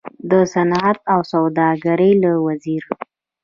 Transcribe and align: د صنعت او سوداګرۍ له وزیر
د 0.29 0.33
صنعت 0.53 0.97
او 1.13 1.19
سوداګرۍ 1.31 2.11
له 2.23 2.31
وزیر 2.45 2.83